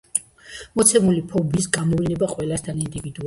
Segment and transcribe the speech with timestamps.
[0.79, 3.19] მოცემული ფობიის გამოვლინება ყველასთან ინდივიდუალურია.